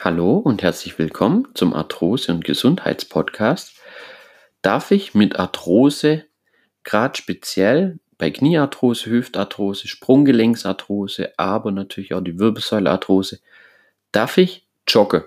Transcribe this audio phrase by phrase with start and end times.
[0.00, 3.80] Hallo und herzlich willkommen zum Arthrose- und Gesundheitspodcast.
[4.60, 6.26] Darf ich mit Arthrose,
[6.84, 13.40] gerade speziell bei Kniearthrose, Hüftarthrose, Sprunggelenksarthrose, aber natürlich auch die Wirbelsäulearthrose,
[14.12, 15.24] darf ich joggen?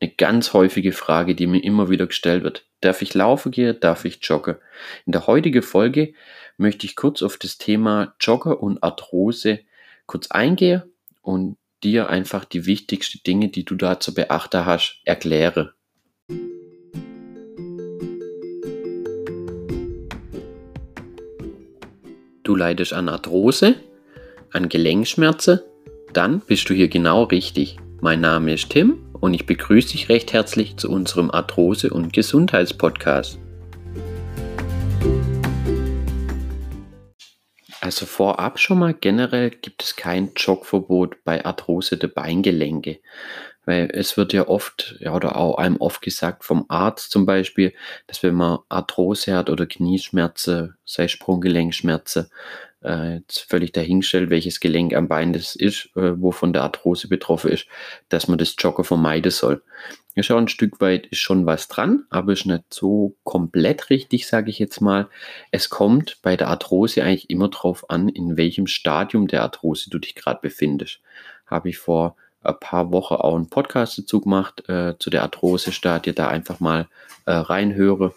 [0.00, 2.66] Eine ganz häufige Frage, die mir immer wieder gestellt wird.
[2.80, 3.78] Darf ich laufen gehen?
[3.78, 4.56] Darf ich joggen?
[5.06, 6.12] In der heutigen Folge
[6.56, 9.60] möchte ich kurz auf das Thema Jogger und Arthrose
[10.06, 10.82] kurz eingehen
[11.22, 15.74] und dir einfach die wichtigsten Dinge, die du da zu beachten hast, erkläre.
[22.44, 23.76] Du leidest an Arthrose,
[24.50, 25.60] an Gelenkschmerzen,
[26.12, 27.78] dann bist du hier genau richtig.
[28.00, 33.38] Mein Name ist Tim und ich begrüße dich recht herzlich zu unserem Arthrose- und Gesundheitspodcast.
[37.82, 43.00] Also vorab schon mal generell gibt es kein Jogverbot bei Arthrose der Beingelenke.
[43.64, 47.74] Weil es wird ja oft, ja, oder auch einem oft gesagt vom Arzt zum Beispiel,
[48.06, 52.30] dass wenn man Arthrose hat oder Knieschmerzen, sei Sprunggelenkschmerzen,
[52.82, 57.66] äh, völlig dahingestellt, welches Gelenk am Bein das ist, äh, wovon der Arthrose betroffen ist,
[58.08, 59.62] dass man das Joggen vermeiden soll.
[60.14, 64.26] Ja, schon ein Stück weit ist schon was dran, aber ist nicht so komplett richtig,
[64.26, 65.08] sage ich jetzt mal.
[65.50, 69.98] Es kommt bei der Arthrose eigentlich immer darauf an, in welchem Stadium der Arthrose du
[69.98, 71.00] dich gerade befindest.
[71.46, 76.12] Habe ich vor ein paar Wochen auch einen Podcast dazu gemacht, äh, zu der Arthrose-Stadie,
[76.12, 76.88] da einfach mal
[77.24, 78.14] äh, reinhöre.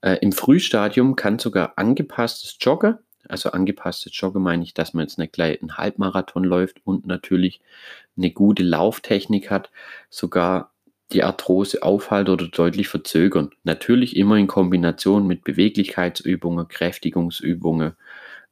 [0.00, 5.18] Äh, Im Frühstadium kann sogar angepasstes Joggen also angepasste Jogge meine ich, dass man jetzt
[5.18, 7.60] nicht gleich einen Halbmarathon läuft und natürlich
[8.16, 9.70] eine gute Lauftechnik hat,
[10.10, 10.72] sogar
[11.12, 13.50] die Arthrose aufhalten oder deutlich verzögern.
[13.62, 17.94] Natürlich immer in Kombination mit Beweglichkeitsübungen, Kräftigungsübungen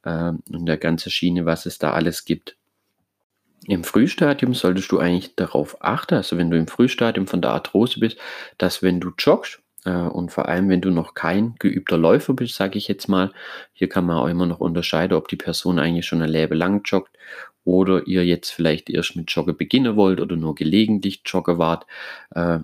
[0.03, 2.55] äh, und der ganzen Schiene, was es da alles gibt.
[3.65, 7.99] Im Frühstadium solltest du eigentlich darauf achten, also wenn du im Frühstadium von der Arthrose
[7.99, 8.17] bist,
[8.57, 12.77] dass wenn du joggst, und vor allem, wenn du noch kein geübter Läufer bist, sage
[12.77, 13.31] ich jetzt mal,
[13.73, 16.81] hier kann man auch immer noch unterscheiden, ob die Person eigentlich schon ein Leben lang
[16.85, 17.17] joggt
[17.65, 21.85] oder ihr jetzt vielleicht erst mit Joggen beginnen wollt oder nur gelegentlich Jogger wart.
[22.35, 22.59] Äh,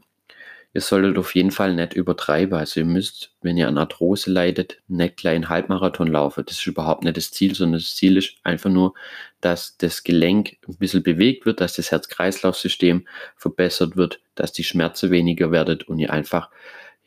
[0.74, 2.58] ihr solltet auf jeden Fall nicht übertreiben.
[2.58, 6.44] Also ihr müsst, wenn ihr an Arthrose leidet, nicht gleich einen Halbmarathon laufen.
[6.46, 8.94] Das ist überhaupt nicht das Ziel, sondern das Ziel ist einfach nur,
[9.41, 15.12] dass das Gelenk ein bisschen bewegt wird, dass das Herz-Kreislauf-System verbessert wird, dass die Schmerzen
[15.12, 16.50] weniger werden und ihr einfach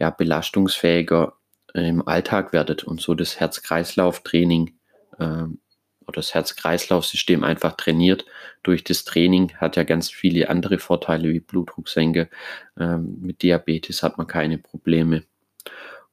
[0.03, 1.35] ja, belastungsfähiger
[1.75, 4.75] im Alltag werdet und so das Herz-Kreislauf-Training
[5.21, 8.27] äh, oder das Herz-Kreislauf-System einfach trainiert.
[8.65, 12.29] Durch das Training hat ja ganz viele andere Vorteile wie Blutdrucksenke.
[12.77, 15.23] Ähm, mit Diabetes hat man keine Probleme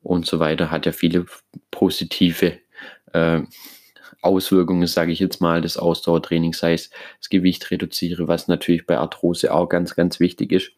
[0.03, 0.69] und so weiter.
[0.69, 1.25] Hat ja viele
[1.71, 2.59] positive
[3.13, 3.41] äh,
[4.21, 8.99] Auswirkungen, sage ich jetzt mal, des Ausdauertrainings, sei es das Gewicht reduziere, was natürlich bei
[8.99, 10.73] Arthrose auch ganz, ganz wichtig ist.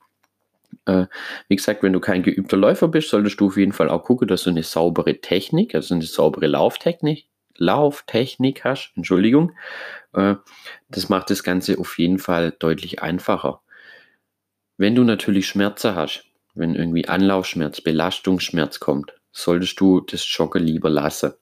[0.86, 1.06] Äh,
[1.48, 4.28] wie gesagt, wenn du kein geübter Läufer bist, solltest du auf jeden Fall auch gucken,
[4.28, 7.28] dass du eine saubere Technik, also eine saubere Lauftechnik,
[7.58, 8.92] Lauftechnik hast.
[8.96, 9.52] Entschuldigung.
[10.14, 10.36] Äh,
[10.90, 13.62] das macht das Ganze auf jeden Fall deutlich einfacher.
[14.78, 16.26] Wenn du natürlich Schmerzen hast,
[16.56, 21.34] wenn irgendwie Anlaufschmerz, Belastungsschmerz kommt, solltest du das Joggen lieber lassen.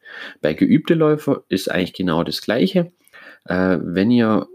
[0.41, 2.91] Bei geübten Läufer ist eigentlich genau das Gleiche.
[3.45, 4.47] Äh, wenn ihr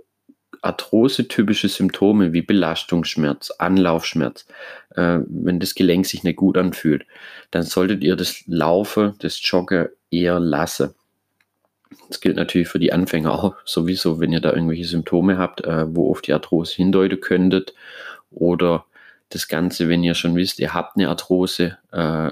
[0.65, 4.47] Arthrose-typische Symptome wie Belastungsschmerz, Anlaufschmerz,
[4.97, 7.07] äh, wenn das Gelenk sich nicht gut anfühlt,
[7.51, 10.95] dann solltet ihr das Laufen, das Joggen eher lassen.
[12.09, 15.95] Das gilt natürlich für die Anfänger auch sowieso, wenn ihr da irgendwelche Symptome habt, äh,
[15.95, 17.75] wo auf die Arthrose hindeuten könntet.
[18.31, 18.87] Oder
[19.29, 22.31] das Ganze, wenn ihr schon wisst, ihr habt eine Arthrose äh,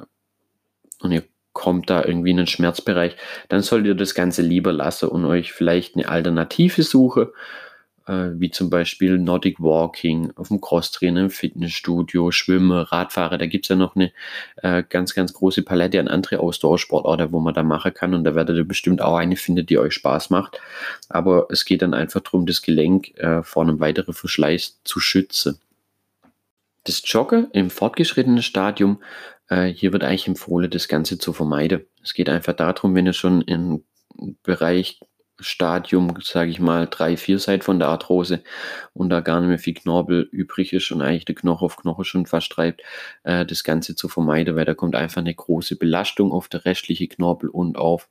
[1.00, 3.14] und ihr kommt da irgendwie in den Schmerzbereich,
[3.50, 7.28] dann solltet ihr das Ganze lieber lassen und euch vielleicht eine Alternative suchen
[8.06, 13.38] wie zum Beispiel Nordic Walking, auf dem Crosstrainer, im Fitnessstudio, Schwimmen, Radfahrer.
[13.38, 14.12] Da gibt es ja noch eine
[14.56, 18.14] äh, ganz, ganz große Palette an andere Ausdauersportorte, wo man da machen kann.
[18.14, 20.60] Und da werdet ihr bestimmt auch eine finden, die euch Spaß macht.
[21.08, 25.58] Aber es geht dann einfach darum, das Gelenk äh, vor einem weiteren Verschleiß zu schützen.
[26.84, 29.00] Das Joggen im fortgeschrittenen Stadium,
[29.48, 31.84] äh, hier wird eigentlich empfohlen, das Ganze zu vermeiden.
[32.02, 33.84] Es geht einfach darum, wenn ihr schon im
[34.42, 35.00] Bereich
[35.42, 38.42] Stadium, sage ich mal, drei, vier seid von der Arthrose
[38.94, 42.04] und da gar nicht mehr viel Knorpel übrig ist und eigentlich der Knochen auf Knochen
[42.04, 42.82] schon fast treibt,
[43.24, 47.08] äh, das Ganze zu vermeiden, weil da kommt einfach eine große Belastung auf der restliche
[47.08, 48.08] Knorpel und auf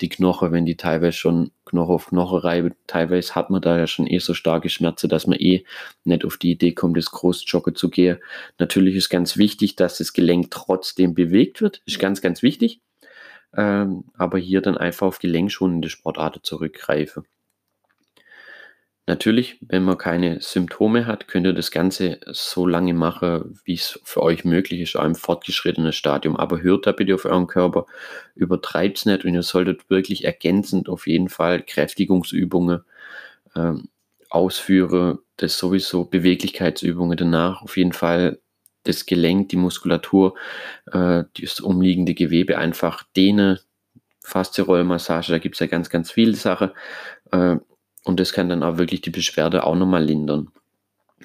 [0.00, 2.74] die Knochen, wenn die teilweise schon Knochen auf Knochen reiben.
[2.86, 5.64] Teilweise hat man da ja schon eh so starke Schmerzen, dass man eh
[6.04, 8.18] nicht auf die Idee kommt, das Großjoggen zu gehen.
[8.58, 11.82] Natürlich ist ganz wichtig, dass das Gelenk trotzdem bewegt wird.
[11.84, 12.80] Ist ganz, ganz wichtig
[13.56, 17.24] ähm, aber hier dann einfach auf gelenkschonende Sportarten zurückgreife.
[19.06, 23.98] Natürlich, wenn man keine Symptome hat, könnt ihr das Ganze so lange machen, wie es
[24.04, 26.36] für euch möglich ist, auch im fortgeschrittenen Stadium.
[26.36, 27.86] Aber hört da bitte auf euren Körper,
[28.36, 32.84] übertreibt es nicht und ihr solltet wirklich ergänzend auf jeden Fall Kräftigungsübungen
[33.56, 33.88] ähm,
[34.28, 38.38] ausführen, das sowieso Beweglichkeitsübungen danach, auf jeden Fall
[38.84, 40.36] das Gelenk, die Muskulatur,
[40.92, 43.58] äh, das umliegende Gewebe einfach dehnen,
[44.22, 46.70] Faszie-Rollmassage, da gibt es ja ganz, ganz viele Sachen.
[47.32, 47.56] Äh,
[48.04, 50.50] und das kann dann auch wirklich die Beschwerde auch nochmal lindern.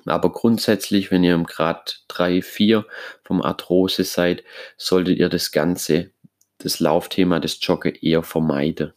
[0.05, 2.85] Aber grundsätzlich, wenn ihr im Grad 3, 4
[3.23, 4.43] vom Arthrose seid,
[4.77, 6.11] solltet ihr das Ganze,
[6.59, 8.93] das Laufthema des Joggen eher vermeiden.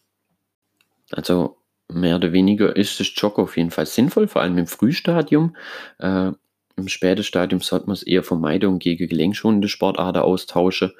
[1.11, 1.57] Also
[1.89, 5.57] mehr oder weniger ist das Joggen auf jeden Fall sinnvoll, vor allem im Frühstadium.
[5.99, 6.33] Äh,
[6.79, 10.93] Im späten Stadium sollte man es eher vermeiden und gegen gelenkschonende Sportarten austauschen.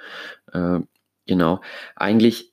[0.53, 0.81] Äh,
[1.27, 1.61] genau.
[1.95, 2.53] Eigentlich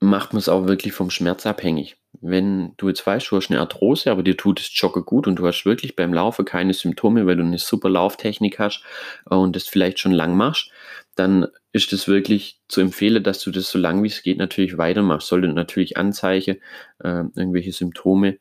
[0.00, 1.96] macht man es auch wirklich vom Schmerz abhängig.
[2.20, 5.36] Wenn du jetzt weißt, du hast eine Arthrose, aber dir tut das Joggen gut und
[5.36, 8.82] du hast wirklich beim Laufen keine Symptome, weil du eine super Lauftechnik hast
[9.24, 10.70] und das vielleicht schon lang machst,
[11.14, 14.76] dann ist es wirklich zu empfehlen, dass du das so lang wie es geht natürlich
[14.76, 15.28] weitermachst.
[15.28, 16.56] Sollte natürlich Anzeichen,
[17.02, 18.38] äh, irgendwelche Symptome, äh,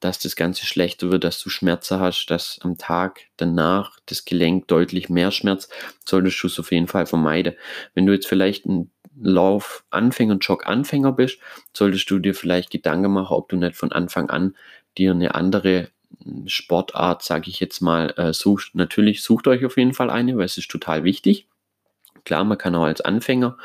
[0.00, 4.66] dass das Ganze schlechter wird, dass du Schmerzen hast, dass am Tag danach das Gelenk
[4.66, 5.68] deutlich mehr Schmerz,
[6.04, 7.54] solltest du es auf jeden Fall vermeiden.
[7.94, 8.90] Wenn du jetzt vielleicht ein
[9.20, 11.38] Lauf-Anfänger und Jog-Anfänger bist,
[11.72, 14.56] solltest du dir vielleicht Gedanken machen, ob du nicht von Anfang an
[14.98, 15.88] dir eine andere
[16.22, 18.74] hm, Sportart, sage ich jetzt mal, äh, suchst.
[18.74, 21.46] Natürlich sucht euch auf jeden Fall eine, weil es ist total wichtig.
[22.24, 23.56] Klar, man kann auch als Anfänger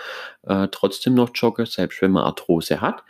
[0.43, 3.03] äh, trotzdem noch joggen, selbst wenn man Arthrose hat.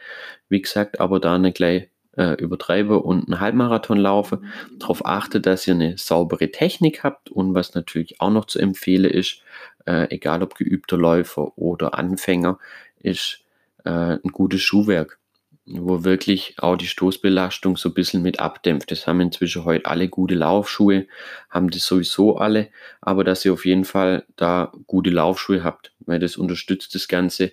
[0.50, 4.41] Wie gesagt, aber da eine gleich äh, übertreibe und einen Halbmarathon laufe,
[4.77, 9.09] darauf achte, dass ihr eine saubere Technik habt und was natürlich auch noch zu empfehlen
[9.09, 9.41] ist,
[9.85, 12.59] äh, egal ob geübter Läufer oder Anfänger,
[13.00, 13.41] ist
[13.83, 15.19] äh, ein gutes Schuhwerk,
[15.65, 18.91] wo wirklich auch die Stoßbelastung so ein bisschen mit abdämpft.
[18.91, 21.07] Das haben inzwischen heute alle gute Laufschuhe,
[21.50, 22.69] haben das sowieso alle,
[23.01, 27.51] aber dass ihr auf jeden Fall da gute Laufschuhe habt, weil das unterstützt das Ganze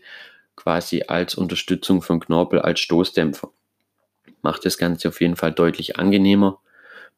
[0.57, 3.51] quasi als Unterstützung von Knorpel als Stoßdämpfer.
[4.43, 6.61] Macht das Ganze auf jeden Fall deutlich angenehmer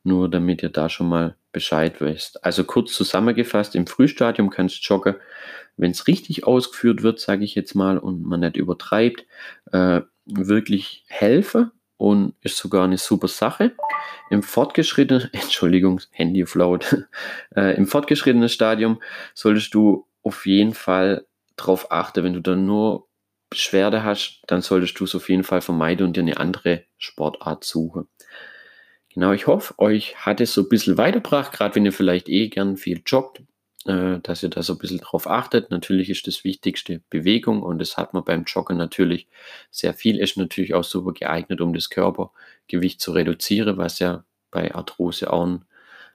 [0.04, 2.44] nur damit ihr da schon mal Bescheid wisst.
[2.44, 5.16] Also kurz zusammengefasst, im Frühstadium kannst joggen,
[5.76, 9.24] wenn es richtig ausgeführt wird, sage ich jetzt mal, und man nicht übertreibt,
[9.72, 13.72] äh, wirklich helfen und ist sogar eine super Sache.
[14.30, 17.06] Im fortgeschrittenen, Entschuldigung, Handy float,
[17.56, 19.00] äh, im fortgeschrittenen Stadium
[19.32, 23.06] solltest du auf jeden Fall darauf achten, wenn du dann nur
[23.50, 27.64] Beschwerde hast, dann solltest du es auf jeden Fall vermeiden und dir eine andere Sportart
[27.64, 28.08] suchen.
[29.14, 32.48] Genau, ich hoffe, euch hat es so ein bisschen weitergebracht, gerade wenn ihr vielleicht eh
[32.48, 33.42] gern viel joggt,
[33.86, 35.70] äh, dass ihr da so ein bisschen drauf achtet.
[35.70, 39.28] Natürlich ist das Wichtigste Bewegung und das hat man beim Joggen natürlich
[39.70, 40.18] sehr viel.
[40.18, 45.46] Ist natürlich auch super geeignet, um das Körpergewicht zu reduzieren, was ja bei Arthrose auch
[45.46, 45.64] ein,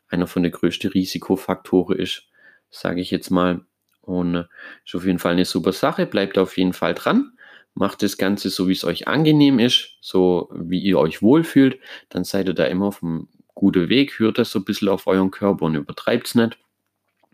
[0.09, 2.23] einer von den größten Risikofaktoren ist,
[2.69, 3.61] sage ich jetzt mal.
[4.09, 4.44] Und äh,
[4.85, 6.06] ist auf jeden Fall eine super Sache.
[6.06, 7.33] Bleibt auf jeden Fall dran
[7.75, 11.79] macht das Ganze so, wie es euch angenehm ist, so wie ihr euch wohlfühlt,
[12.09, 15.07] dann seid ihr da immer auf einem guten Weg, hört das so ein bisschen auf
[15.07, 16.57] euren Körper und übertreibt es nicht.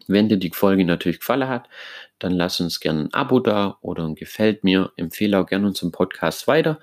[0.08, 1.68] Wenn dir die Folge natürlich gefallen hat,
[2.20, 4.92] dann lasst uns gerne ein Abo da oder ein Gefällt mir.
[4.98, 6.80] Empfehle auch gerne unseren Podcast weiter,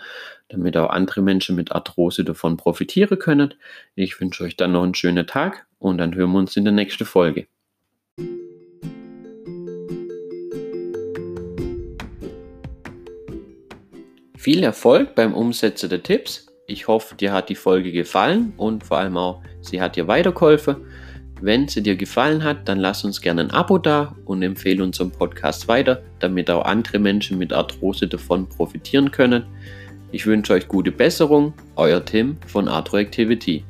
[0.48, 3.54] damit auch andere Menschen mit Arthrose davon profitieren können.
[3.94, 6.72] Ich wünsche euch dann noch einen schönen Tag und dann hören wir uns in der
[6.72, 7.46] nächsten Folge.
[14.42, 16.48] Viel Erfolg beim Umsetzen der Tipps.
[16.66, 20.78] Ich hoffe, dir hat die Folge gefallen und vor allem auch, sie hat dir weitergeholfen.
[21.40, 25.12] Wenn sie dir gefallen hat, dann lass uns gerne ein Abo da und empfehle unseren
[25.12, 29.44] Podcast weiter, damit auch andere Menschen mit Arthrose davon profitieren können.
[30.10, 33.64] Ich wünsche euch gute Besserung, euer Tim von Arthroactivity.